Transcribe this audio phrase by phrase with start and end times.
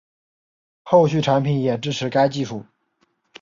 [0.81, 2.65] 后续产品也支持该技术